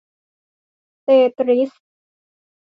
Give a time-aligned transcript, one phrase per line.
[1.03, 1.71] เตตริส!